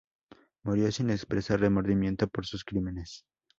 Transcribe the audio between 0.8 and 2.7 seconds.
sin expresar remordimiento por sus